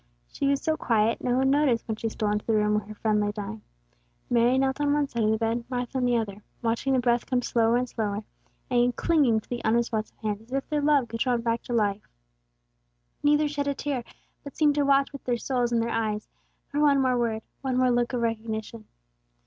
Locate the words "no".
1.23-1.37